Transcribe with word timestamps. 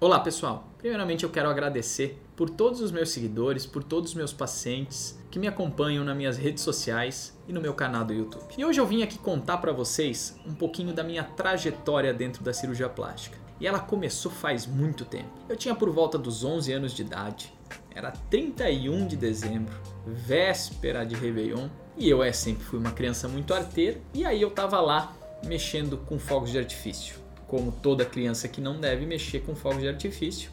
Olá 0.00 0.20
pessoal, 0.20 0.64
primeiramente 0.78 1.24
eu 1.24 1.30
quero 1.30 1.50
agradecer 1.50 2.22
por 2.36 2.48
todos 2.48 2.80
os 2.80 2.92
meus 2.92 3.10
seguidores, 3.10 3.66
por 3.66 3.82
todos 3.82 4.10
os 4.10 4.14
meus 4.14 4.32
pacientes 4.32 5.18
que 5.28 5.40
me 5.40 5.48
acompanham 5.48 6.04
nas 6.04 6.16
minhas 6.16 6.38
redes 6.38 6.62
sociais 6.62 7.36
e 7.48 7.52
no 7.52 7.60
meu 7.60 7.74
canal 7.74 8.04
do 8.04 8.12
YouTube. 8.12 8.46
E 8.56 8.64
hoje 8.64 8.80
eu 8.80 8.86
vim 8.86 9.02
aqui 9.02 9.18
contar 9.18 9.56
para 9.56 9.72
vocês 9.72 10.38
um 10.46 10.54
pouquinho 10.54 10.92
da 10.92 11.02
minha 11.02 11.24
trajetória 11.24 12.14
dentro 12.14 12.44
da 12.44 12.52
cirurgia 12.52 12.88
plástica. 12.88 13.36
E 13.58 13.66
ela 13.66 13.80
começou 13.80 14.30
faz 14.30 14.68
muito 14.68 15.04
tempo. 15.04 15.30
Eu 15.48 15.56
tinha 15.56 15.74
por 15.74 15.90
volta 15.90 16.16
dos 16.16 16.44
11 16.44 16.72
anos 16.72 16.94
de 16.94 17.02
idade, 17.02 17.52
era 17.92 18.12
31 18.30 19.04
de 19.04 19.16
dezembro, 19.16 19.74
véspera 20.06 21.04
de 21.04 21.16
Réveillon, 21.16 21.66
e 21.96 22.08
eu 22.08 22.22
é 22.22 22.30
sempre 22.30 22.62
fui 22.62 22.78
uma 22.78 22.92
criança 22.92 23.26
muito 23.26 23.52
arteira, 23.52 24.00
e 24.14 24.24
aí 24.24 24.40
eu 24.40 24.52
tava 24.52 24.80
lá 24.80 25.12
mexendo 25.44 25.96
com 25.96 26.20
fogos 26.20 26.52
de 26.52 26.58
artifício 26.58 27.26
como 27.48 27.72
toda 27.72 28.04
criança 28.04 28.46
que 28.46 28.60
não 28.60 28.78
deve 28.78 29.04
mexer 29.04 29.40
com 29.40 29.56
fogos 29.56 29.80
de 29.80 29.88
artifício, 29.88 30.50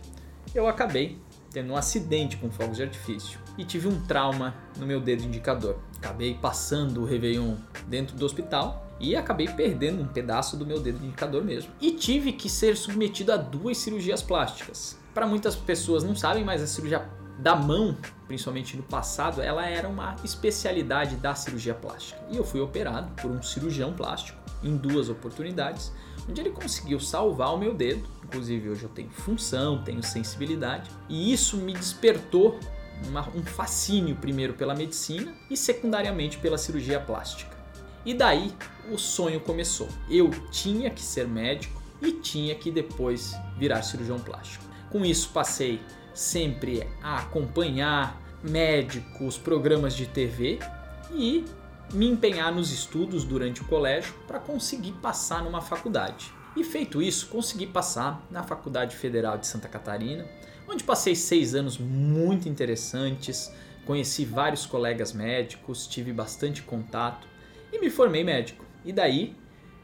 eu 0.55 0.67
acabei 0.67 1.19
tendo 1.51 1.73
um 1.73 1.77
acidente 1.77 2.37
com 2.37 2.49
fogos 2.49 2.77
de 2.77 2.83
artifício 2.83 3.37
e 3.57 3.63
tive 3.63 3.87
um 3.87 4.01
trauma 4.05 4.55
no 4.77 4.87
meu 4.87 4.99
dedo 4.99 5.23
indicador. 5.23 5.77
Acabei 5.97 6.33
passando 6.33 7.01
o 7.01 7.05
Réveillon 7.05 7.55
dentro 7.87 8.15
do 8.15 8.25
hospital 8.25 8.84
e 8.99 9.15
acabei 9.15 9.47
perdendo 9.47 10.01
um 10.01 10.07
pedaço 10.07 10.57
do 10.57 10.65
meu 10.65 10.79
dedo 10.79 11.03
indicador 11.05 11.43
mesmo. 11.43 11.71
E 11.81 11.91
tive 11.91 12.31
que 12.33 12.49
ser 12.49 12.77
submetido 12.77 13.31
a 13.31 13.37
duas 13.37 13.77
cirurgias 13.77 14.21
plásticas. 14.21 14.97
Para 15.13 15.27
muitas 15.27 15.55
pessoas 15.55 16.03
não 16.03 16.15
sabem, 16.15 16.43
mas 16.43 16.61
a 16.61 16.67
cirurgia 16.67 17.09
da 17.37 17.55
mão, 17.55 17.97
principalmente 18.27 18.77
no 18.77 18.83
passado, 18.83 19.41
ela 19.41 19.65
era 19.65 19.87
uma 19.87 20.15
especialidade 20.23 21.15
da 21.17 21.35
cirurgia 21.35 21.73
plástica. 21.73 22.19
E 22.29 22.37
eu 22.37 22.43
fui 22.43 22.61
operado 22.61 23.11
por 23.21 23.29
um 23.29 23.41
cirurgião 23.41 23.93
plástico 23.93 24.39
em 24.63 24.75
duas 24.75 25.09
oportunidades, 25.09 25.91
onde 26.27 26.41
ele 26.41 26.49
conseguiu 26.49 26.99
salvar 26.99 27.53
o 27.53 27.57
meu 27.57 27.73
dedo. 27.73 28.07
Inclusive 28.23 28.69
hoje 28.69 28.83
eu 28.83 28.89
tenho 28.89 29.09
função, 29.09 29.83
tenho 29.83 30.01
sensibilidade, 30.01 30.89
e 31.07 31.31
isso 31.31 31.57
me 31.57 31.73
despertou 31.73 32.59
uma, 33.07 33.27
um 33.35 33.43
fascínio 33.43 34.15
primeiro 34.15 34.53
pela 34.53 34.73
medicina 34.73 35.33
e 35.49 35.57
secundariamente 35.57 36.37
pela 36.37 36.57
cirurgia 36.57 36.99
plástica. 36.99 37.54
E 38.05 38.13
daí 38.13 38.53
o 38.91 38.97
sonho 38.97 39.39
começou. 39.39 39.89
Eu 40.09 40.29
tinha 40.51 40.89
que 40.89 41.01
ser 41.01 41.27
médico 41.27 41.81
e 42.01 42.11
tinha 42.11 42.53
que 42.53 42.69
depois 42.69 43.35
virar 43.57 43.81
cirurgião 43.81 44.19
plástico. 44.19 44.63
Com 44.91 45.03
isso 45.03 45.29
passei 45.29 45.81
sempre 46.13 46.87
a 47.01 47.19
acompanhar 47.19 48.21
médicos, 48.43 49.37
programas 49.37 49.95
de 49.95 50.05
TV 50.05 50.59
e 51.11 51.43
me 51.93 52.07
empenhar 52.07 52.53
nos 52.53 52.71
estudos 52.71 53.23
durante 53.23 53.61
o 53.61 53.65
colégio 53.65 54.13
para 54.27 54.39
conseguir 54.39 54.93
passar 54.93 55.43
numa 55.43 55.61
faculdade. 55.61 56.31
E 56.55 56.63
feito 56.63 57.01
isso, 57.01 57.27
consegui 57.27 57.67
passar 57.67 58.25
na 58.31 58.41
Faculdade 58.41 58.95
Federal 58.95 59.37
de 59.37 59.45
Santa 59.45 59.67
Catarina, 59.67 60.25
onde 60.69 60.83
passei 60.83 61.13
seis 61.13 61.53
anos 61.53 61.77
muito 61.77 62.47
interessantes, 62.47 63.51
conheci 63.85 64.23
vários 64.23 64.65
colegas 64.65 65.11
médicos, 65.11 65.85
tive 65.85 66.13
bastante 66.13 66.61
contato 66.63 67.27
e 67.75 67.79
me 67.79 67.89
formei 67.89 68.23
médico. 68.23 68.63
E 68.83 68.91
daí 68.91 69.35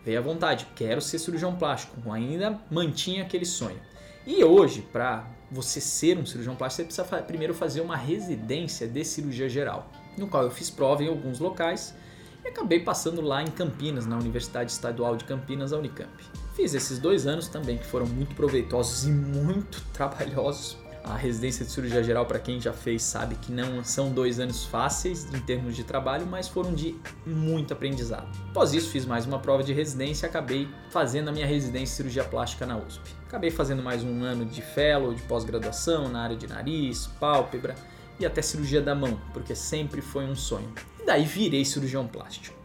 veio 0.03 0.19
a 0.19 0.21
vontade, 0.21 0.67
quero 0.75 1.01
ser 1.01 1.19
cirurgião 1.19 1.55
plástico, 1.55 2.11
ainda 2.11 2.59
mantinha 2.69 3.23
aquele 3.23 3.45
sonho. 3.45 3.79
E 4.25 4.43
hoje, 4.43 4.81
para 4.81 5.27
você 5.51 5.81
ser 5.81 6.17
um 6.17 6.25
cirurgião 6.25 6.55
plástico, 6.55 6.91
você 6.91 7.03
precisa 7.03 7.23
primeiro 7.23 7.53
fazer 7.53 7.81
uma 7.81 7.97
residência 7.97 8.87
de 8.87 9.03
cirurgia 9.03 9.49
geral 9.49 9.91
no 10.17 10.27
qual 10.27 10.43
eu 10.43 10.51
fiz 10.51 10.69
prova 10.69 11.03
em 11.03 11.07
alguns 11.07 11.39
locais 11.39 11.95
e 12.43 12.47
acabei 12.47 12.79
passando 12.79 13.21
lá 13.21 13.41
em 13.41 13.47
Campinas, 13.47 14.05
na 14.05 14.17
Universidade 14.17 14.71
Estadual 14.71 15.15
de 15.15 15.25
Campinas, 15.25 15.71
a 15.73 15.77
Unicamp. 15.77 16.11
Fiz 16.55 16.73
esses 16.73 16.99
dois 16.99 17.27
anos 17.27 17.47
também 17.47 17.77
que 17.77 17.85
foram 17.85 18.05
muito 18.05 18.35
proveitosos 18.35 19.05
e 19.05 19.11
muito 19.11 19.81
trabalhosos. 19.93 20.77
A 21.03 21.15
residência 21.15 21.65
de 21.65 21.71
cirurgia 21.71 22.03
geral, 22.03 22.25
para 22.25 22.37
quem 22.37 22.61
já 22.61 22.71
fez, 22.71 23.01
sabe 23.01 23.35
que 23.35 23.51
não 23.51 23.83
são 23.83 24.11
dois 24.11 24.39
anos 24.39 24.65
fáceis 24.65 25.25
em 25.33 25.39
termos 25.39 25.75
de 25.75 25.83
trabalho, 25.83 26.27
mas 26.27 26.47
foram 26.47 26.73
de 26.73 26.95
muito 27.25 27.73
aprendizado. 27.73 28.27
Após 28.49 28.73
isso, 28.73 28.91
fiz 28.91 29.05
mais 29.05 29.25
uma 29.25 29.39
prova 29.39 29.63
de 29.63 29.73
residência 29.73 30.27
e 30.27 30.29
acabei 30.29 30.67
fazendo 30.91 31.29
a 31.29 31.31
minha 31.31 31.45
residência 31.45 31.93
em 31.93 31.95
cirurgia 31.95 32.23
plástica 32.23 32.65
na 32.67 32.77
USP. 32.77 33.15
Acabei 33.27 33.49
fazendo 33.49 33.81
mais 33.81 34.03
um 34.03 34.23
ano 34.23 34.45
de 34.45 34.61
fellow, 34.61 35.13
de 35.13 35.21
pós-graduação 35.23 36.07
na 36.07 36.21
área 36.21 36.35
de 36.35 36.47
nariz, 36.47 37.07
pálpebra 37.19 37.75
e 38.19 38.25
até 38.25 38.41
cirurgia 38.41 38.81
da 38.81 38.93
mão, 38.93 39.19
porque 39.33 39.55
sempre 39.55 40.01
foi 40.01 40.25
um 40.25 40.35
sonho. 40.35 40.71
E 41.01 41.05
daí 41.05 41.25
virei 41.25 41.65
cirurgião 41.65 42.07
plástico. 42.07 42.55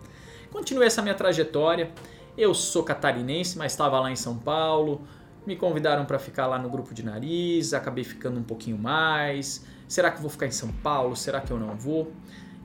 Continuei 0.52 0.86
essa 0.86 1.00
minha 1.00 1.14
trajetória. 1.14 1.90
Eu 2.36 2.52
sou 2.52 2.82
catarinense, 2.82 3.56
mas 3.56 3.72
estava 3.72 3.98
lá 3.98 4.10
em 4.10 4.16
São 4.16 4.36
Paulo. 4.36 5.06
Me 5.46 5.54
convidaram 5.54 6.04
para 6.04 6.18
ficar 6.18 6.46
lá 6.46 6.58
no 6.58 6.68
grupo 6.68 6.92
de 6.92 7.04
nariz, 7.04 7.72
acabei 7.72 8.02
ficando 8.02 8.40
um 8.40 8.42
pouquinho 8.42 8.76
mais. 8.76 9.64
Será 9.86 10.10
que 10.10 10.20
vou 10.20 10.28
ficar 10.28 10.46
em 10.46 10.50
São 10.50 10.72
Paulo? 10.72 11.14
Será 11.14 11.40
que 11.40 11.52
eu 11.52 11.58
não 11.58 11.76
vou? 11.76 12.12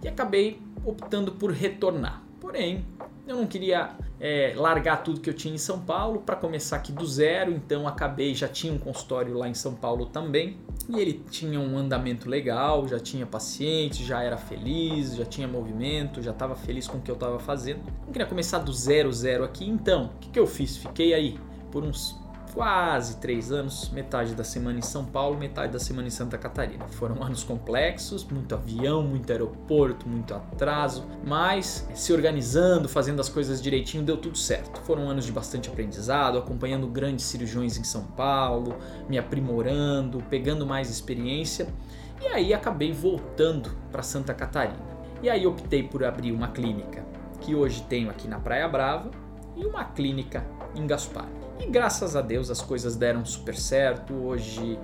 E 0.03 0.07
acabei 0.07 0.59
optando 0.83 1.31
por 1.33 1.51
retornar. 1.51 2.23
Porém, 2.39 2.83
eu 3.27 3.35
não 3.35 3.45
queria 3.45 3.91
é, 4.19 4.53
largar 4.55 5.03
tudo 5.03 5.19
que 5.19 5.29
eu 5.29 5.33
tinha 5.33 5.53
em 5.53 5.59
São 5.59 5.79
Paulo 5.79 6.21
para 6.21 6.35
começar 6.35 6.77
aqui 6.77 6.91
do 6.91 7.05
zero, 7.05 7.51
então 7.51 7.87
acabei, 7.87 8.33
já 8.33 8.47
tinha 8.47 8.73
um 8.73 8.79
consultório 8.79 9.37
lá 9.37 9.47
em 9.47 9.53
São 9.53 9.75
Paulo 9.75 10.07
também. 10.07 10.57
E 10.89 10.99
ele 10.99 11.23
tinha 11.29 11.59
um 11.59 11.77
andamento 11.77 12.27
legal, 12.27 12.87
já 12.87 12.99
tinha 12.99 13.25
paciente, 13.25 14.03
já 14.03 14.23
era 14.23 14.37
feliz, 14.37 15.15
já 15.15 15.23
tinha 15.23 15.47
movimento, 15.47 16.21
já 16.21 16.31
estava 16.31 16.55
feliz 16.55 16.87
com 16.87 16.97
o 16.97 17.01
que 17.01 17.11
eu 17.11 17.15
estava 17.15 17.39
fazendo. 17.39 17.81
Não 18.05 18.11
queria 18.11 18.27
começar 18.27 18.59
do 18.59 18.73
zero, 18.73 19.11
zero 19.13 19.43
aqui, 19.43 19.69
então 19.69 20.05
o 20.05 20.19
que, 20.19 20.29
que 20.29 20.39
eu 20.39 20.47
fiz? 20.47 20.77
Fiquei 20.77 21.13
aí 21.13 21.39
por 21.71 21.83
uns 21.83 22.20
quase 22.53 23.17
três 23.17 23.51
anos, 23.51 23.89
metade 23.89 24.35
da 24.35 24.43
semana 24.43 24.79
em 24.79 24.81
São 24.81 25.05
Paulo, 25.05 25.37
metade 25.37 25.71
da 25.71 25.79
semana 25.79 26.07
em 26.07 26.11
Santa 26.11 26.37
Catarina. 26.37 26.87
Foram 26.87 27.23
anos 27.23 27.43
complexos, 27.43 28.23
muito 28.25 28.53
avião, 28.53 29.03
muito 29.03 29.31
aeroporto, 29.31 30.07
muito 30.07 30.33
atraso, 30.33 31.05
mas 31.25 31.87
se 31.93 32.11
organizando, 32.13 32.89
fazendo 32.89 33.19
as 33.19 33.29
coisas 33.29 33.61
direitinho, 33.61 34.03
deu 34.03 34.17
tudo 34.17 34.37
certo. 34.37 34.81
Foram 34.81 35.09
anos 35.09 35.25
de 35.25 35.31
bastante 35.31 35.69
aprendizado, 35.69 36.37
acompanhando 36.37 36.87
grandes 36.87 37.25
cirurgiões 37.25 37.77
em 37.77 37.83
São 37.83 38.03
Paulo, 38.03 38.75
me 39.07 39.17
aprimorando, 39.17 40.21
pegando 40.29 40.65
mais 40.65 40.89
experiência, 40.89 41.67
e 42.21 42.27
aí 42.27 42.53
acabei 42.53 42.91
voltando 42.91 43.71
para 43.91 44.03
Santa 44.03 44.33
Catarina. 44.33 44.91
E 45.23 45.29
aí 45.29 45.45
optei 45.45 45.83
por 45.83 46.03
abrir 46.03 46.31
uma 46.31 46.47
clínica 46.49 47.03
que 47.39 47.55
hoje 47.55 47.83
tenho 47.89 48.09
aqui 48.09 48.27
na 48.27 48.39
Praia 48.39 48.67
Brava 48.67 49.09
e 49.55 49.65
uma 49.65 49.83
clínica 49.83 50.45
em 50.75 50.85
Gaspar. 50.87 51.27
E 51.59 51.67
graças 51.67 52.15
a 52.15 52.21
Deus 52.21 52.49
as 52.49 52.61
coisas 52.61 52.95
deram 52.95 53.25
super 53.25 53.55
certo. 53.55 54.13
Hoje 54.13 54.79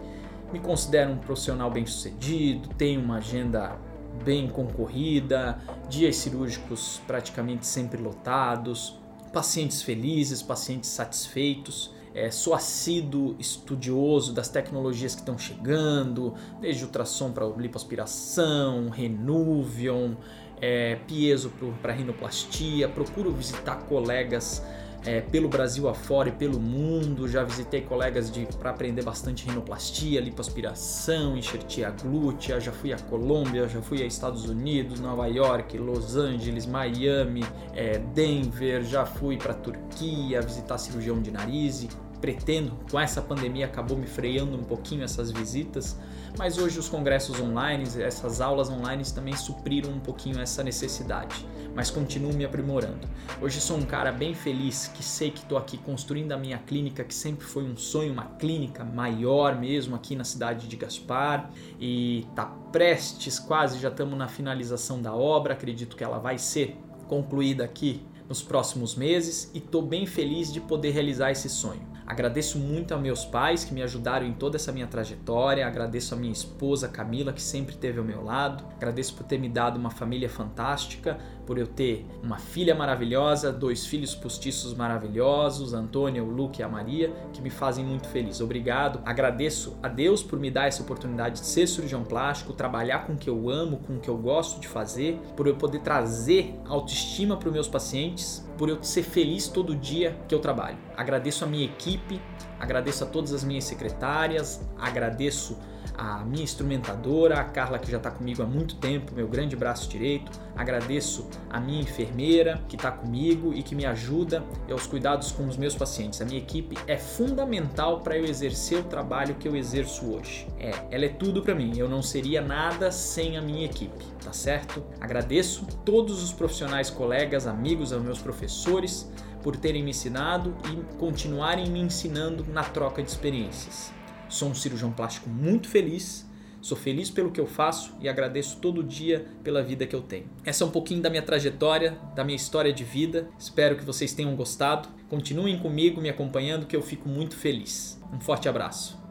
me 0.52 0.60
considero 0.60 1.12
um 1.12 1.18
profissional 1.18 1.70
bem 1.70 1.86
sucedido, 1.86 2.70
tenho 2.70 3.02
uma 3.02 3.18
agenda 3.18 3.78
bem 4.24 4.48
concorrida, 4.48 5.60
dias 5.90 6.16
cirúrgicos 6.18 7.02
praticamente 7.06 7.66
sempre 7.66 8.02
lotados, 8.02 9.00
pacientes 9.34 9.82
felizes, 9.82 10.42
pacientes 10.42 10.90
satisfeitos. 10.90 11.96
É, 12.14 12.32
sou 12.32 12.56
assíduo 12.56 13.36
estudioso 13.38 14.34
das 14.34 14.50
tecnologias 14.50 15.14
que 15.14 15.22
estão 15.22 15.38
chegando, 15.38 16.34
desde 16.60 16.84
ultrassom 16.84 17.32
para 17.32 17.46
lipoaspiração, 17.46 18.90
Renuvion, 18.90 20.16
é, 20.62 20.96
piezo 21.08 21.52
para 21.82 21.94
rinoplastia. 21.94 22.88
Procuro 22.88 23.32
visitar 23.32 23.76
colegas 23.84 24.64
é, 25.06 25.22
pelo 25.22 25.48
Brasil 25.48 25.88
afora 25.88 26.30
e 26.30 26.32
pelo 26.32 26.60
mundo. 26.60 27.28
Já 27.28 27.44
visitei 27.44 27.82
colegas 27.82 28.32
para 28.60 28.72
aprender 28.72 29.04
bastante 29.04 29.46
rinoplastia, 29.46 30.20
lipoaspiração, 30.20 31.38
enxertia 31.38 31.90
glútea. 31.90 32.60
Já 32.60 32.72
fui 32.72 32.92
à 32.92 32.98
Colômbia, 32.98 33.68
já 33.68 33.82
fui 33.82 34.02
a 34.02 34.06
Estados 34.06 34.46
Unidos, 34.46 35.00
Nova 35.00 35.28
York, 35.28 35.78
Los 35.78 36.16
Angeles, 36.16 36.66
Miami, 36.66 37.46
é, 37.74 38.00
Denver. 38.14 38.84
Já 38.84 39.06
fui 39.06 39.38
para 39.38 39.54
Turquia 39.54 40.42
visitar 40.42 40.78
cirurgião 40.78 41.22
de 41.22 41.32
nariz 41.32 41.84
e 41.84 42.07
pretendo, 42.20 42.78
com 42.90 43.00
essa 43.00 43.22
pandemia 43.22 43.66
acabou 43.66 43.98
me 43.98 44.08
freando 44.08 44.58
um 44.58 44.64
pouquinho 44.64 45.04
essas 45.04 45.32
visitas, 45.32 45.98
mas 46.38 46.58
hoje 46.58 46.80
os 46.80 46.90
congressos 46.90 47.40
online, 47.40 47.84
essas 48.00 48.42
aulas 48.42 48.70
online 48.70 49.04
também 49.14 49.36
supriram 49.36 49.92
um 49.92 50.00
pouquinho 50.00 50.40
essa 50.40 50.64
necessidade, 50.64 51.46
mas 51.76 51.90
continuo 51.90 52.34
me 52.34 52.46
aprimorando. 52.46 53.08
Hoje 53.42 53.60
sou 53.62 53.78
um 53.78 53.86
cara 53.86 54.12
bem 54.12 54.34
feliz 54.34 54.88
que 54.88 55.04
sei 55.04 55.32
que 55.32 55.40
estou 55.40 55.58
aqui 55.58 55.78
construindo 55.78 56.32
a 56.32 56.38
minha 56.38 56.58
clínica, 56.58 57.04
que 57.04 57.14
sempre 57.14 57.46
foi 57.46 57.64
um 57.64 57.78
sonho, 57.78 58.14
uma 58.14 58.26
clínica 58.26 58.84
maior 58.84 59.60
mesmo 59.60 59.96
aqui 59.96 60.16
na 60.16 60.24
cidade 60.24 60.68
de 60.68 60.76
Gaspar 60.76 61.50
e 61.80 62.28
tá 62.36 62.46
prestes, 62.72 63.40
quase 63.40 63.80
já 63.80 63.90
estamos 63.90 64.18
na 64.18 64.28
finalização 64.28 65.02
da 65.02 65.14
obra, 65.14 65.54
acredito 65.54 65.96
que 65.96 66.04
ela 66.04 66.20
vai 66.20 66.38
ser 66.38 66.78
concluída 67.08 67.64
aqui 67.64 68.04
nos 68.28 68.42
próximos 68.42 68.96
meses 68.96 69.50
e 69.54 69.60
estou 69.60 69.82
bem 69.82 70.06
feliz 70.06 70.52
de 70.52 70.60
poder 70.60 70.92
realizar 70.92 71.32
esse 71.32 71.50
sonho. 71.50 71.97
Agradeço 72.08 72.58
muito 72.58 72.94
a 72.94 72.98
meus 72.98 73.26
pais 73.26 73.66
que 73.66 73.74
me 73.74 73.84
ajudaram 73.84 74.26
em 74.26 74.32
toda 74.32 74.56
essa 74.56 74.72
minha 74.72 74.88
trajetória, 74.88 75.68
agradeço 75.68 76.16
a 76.16 76.18
minha 76.18 76.32
esposa 76.32 76.88
Camila 76.88 77.34
que 77.34 77.42
sempre 77.42 77.76
esteve 77.76 78.00
ao 78.00 78.06
meu 78.06 78.24
lado, 78.24 78.64
agradeço 78.78 79.14
por 79.14 79.26
ter 79.26 79.38
me 79.38 79.50
dado 79.50 79.78
uma 79.78 79.90
família 79.90 80.30
fantástica, 80.30 81.20
por 81.48 81.58
eu 81.58 81.66
ter 81.66 82.06
uma 82.22 82.38
filha 82.38 82.76
maravilhosa, 82.76 83.54
dois 83.54 83.88
filhos 83.88 84.14
postiços 84.14 84.74
maravilhosos, 84.74 85.74
Antônia, 85.74 86.22
o 86.22 86.30
Luke 86.30 86.60
e 86.60 86.64
a 86.64 86.68
Maria, 86.68 87.12
que 87.32 87.42
me 87.42 87.50
fazem 87.50 87.86
muito 87.86 88.08
feliz. 88.10 88.42
Obrigado. 88.42 89.00
Agradeço 89.06 89.78
a 89.82 89.88
Deus 89.88 90.22
por 90.22 90.38
me 90.38 90.52
dar 90.52 90.68
essa 90.68 90.84
oportunidade 90.84 91.40
de 91.40 91.48
ser 91.48 91.66
cirurgião 91.66 92.04
plástico, 92.04 92.52
trabalhar 92.52 93.08
com 93.08 93.14
o 93.14 93.18
que 93.18 93.30
eu 93.30 93.50
amo, 93.50 93.78
com 93.78 93.96
o 93.96 94.00
que 94.00 94.10
eu 94.10 94.18
gosto 94.18 94.60
de 94.60 94.68
fazer, 94.68 95.18
por 95.38 95.48
eu 95.48 95.56
poder 95.56 95.80
trazer 95.80 96.54
autoestima 96.66 97.38
para 97.38 97.48
os 97.48 97.54
meus 97.54 97.68
pacientes, 97.70 98.46
por 98.58 98.68
eu 98.68 98.84
ser 98.84 99.04
feliz 99.04 99.48
todo 99.48 99.74
dia 99.74 100.20
que 100.28 100.36
eu 100.36 100.40
trabalho. 100.40 100.78
Agradeço 100.98 101.46
a 101.46 101.48
minha 101.48 101.64
equipe, 101.64 102.20
agradeço 102.60 103.06
a 103.06 103.08
todas 103.08 103.32
as 103.32 103.44
minhas 103.44 103.64
secretárias, 103.64 104.62
agradeço 104.78 105.58
a 105.98 106.24
minha 106.24 106.44
instrumentadora, 106.44 107.40
a 107.40 107.44
Carla 107.44 107.80
que 107.80 107.90
já 107.90 107.98
está 107.98 108.12
comigo 108.12 108.44
há 108.44 108.46
muito 108.46 108.76
tempo, 108.76 109.14
meu 109.16 109.28
grande 109.28 109.56
braço 109.56 109.90
direito. 109.90 110.32
Agradeço 110.56 111.28
a 111.50 111.60
minha 111.60 111.82
enfermeira 111.82 112.62
que 112.68 112.76
está 112.76 112.92
comigo 112.92 113.54
e 113.54 113.64
que 113.64 113.76
me 113.76 113.86
ajuda 113.86 114.44
aos 114.70 114.86
cuidados 114.86 115.32
com 115.32 115.48
os 115.48 115.58
meus 115.58 115.76
pacientes. 115.76 116.22
A 116.22 116.26
minha 116.26 116.40
equipe 116.40 116.78
é 116.88 116.98
fundamental 116.98 118.02
para 118.02 118.18
eu 118.18 118.26
exercer 118.26 118.80
o 118.80 118.84
trabalho 118.84 119.36
que 119.36 119.48
eu 119.48 119.56
exerço 119.56 120.06
hoje. 120.12 120.48
É, 120.60 120.72
ela 120.92 121.06
é 121.06 121.10
tudo 121.10 121.42
para 121.42 121.56
mim. 121.56 121.74
Eu 121.78 121.90
não 121.90 122.02
seria 122.02 122.42
nada 122.42 122.92
sem 122.92 123.38
a 123.38 123.42
minha 123.42 123.66
equipe, 123.66 124.06
tá 124.24 124.34
certo? 124.34 124.84
Agradeço 125.00 125.66
todos 125.84 126.24
os 126.24 126.32
profissionais, 126.32 126.90
colegas, 126.90 127.48
amigos, 127.48 127.92
aos 127.92 128.04
meus 128.04 128.20
professores 128.20 129.12
por 129.42 129.56
terem 129.56 129.84
me 129.84 129.92
ensinado 129.92 130.56
e 130.72 130.98
continuarem 130.98 131.70
me 131.70 131.80
ensinando 131.80 132.46
na 132.52 132.64
troca 132.64 133.02
de 133.02 133.10
experiências. 133.10 133.97
Sou 134.30 134.50
um 134.50 134.56
cirurgião 134.56 134.92
plástico 134.92 135.30
muito 135.30 135.68
feliz, 135.68 136.28
sou 136.62 136.78
feliz 136.78 137.10
pelo 137.10 137.32
que 137.32 137.40
eu 137.40 137.48
faço 137.48 137.96
e 138.02 138.10
agradeço 138.10 138.58
todo 138.58 138.84
dia 138.84 139.26
pela 139.44 139.64
vida 139.64 139.88
que 139.88 139.96
eu 139.96 140.02
tenho. 140.02 140.26
Essa 140.44 140.64
é 140.64 140.68
um 140.68 140.72
pouquinho 140.72 141.02
da 141.02 141.10
minha 141.10 141.22
trajetória, 141.22 141.98
da 142.16 142.24
minha 142.24 142.36
história 142.36 142.74
de 142.74 142.84
vida. 142.84 143.30
Espero 143.40 143.78
que 143.78 143.86
vocês 143.86 144.14
tenham 144.14 144.36
gostado. 144.36 144.90
Continuem 145.10 145.58
comigo, 145.60 146.02
me 146.02 146.10
acompanhando, 146.10 146.66
que 146.66 146.76
eu 146.76 146.82
fico 146.82 147.08
muito 147.08 147.36
feliz. 147.36 148.00
Um 148.14 148.20
forte 148.20 148.50
abraço. 148.50 149.07